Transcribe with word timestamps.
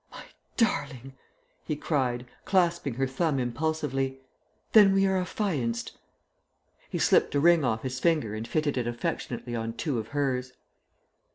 "My 0.11 0.23
darling!" 0.57 1.13
he 1.63 1.75
cried, 1.75 2.25
clasping 2.43 2.95
her 2.95 3.05
thumb 3.05 3.37
impulsively. 3.37 4.17
"Then 4.71 4.93
we 4.93 5.05
are 5.05 5.15
affianced." 5.15 5.95
He 6.89 6.97
slipped 6.97 7.35
a 7.35 7.39
ring 7.39 7.63
off 7.63 7.83
his 7.83 7.99
finger 7.99 8.33
and 8.33 8.47
fitted 8.47 8.77
it 8.79 8.87
affectionately 8.87 9.55
on 9.55 9.73
two 9.73 9.99
of 9.99 10.07
hers. 10.07 10.53